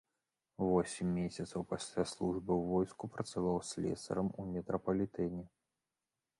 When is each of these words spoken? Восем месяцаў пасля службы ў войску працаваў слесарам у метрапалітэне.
Восем 0.67 1.11
месяцаў 1.17 1.65
пасля 1.73 2.05
службы 2.13 2.51
ў 2.57 2.63
войску 2.71 3.11
працаваў 3.17 3.57
слесарам 3.71 4.27
у 4.41 4.51
метрапалітэне. 4.59 5.43